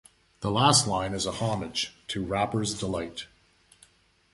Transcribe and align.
The 0.39 0.49
last 0.49 0.87
line 0.87 1.13
is 1.13 1.27
a 1.27 1.31
homage 1.33 1.93
to 2.07 2.25
Rapper's 2.25 2.73
Delight. 2.73 3.27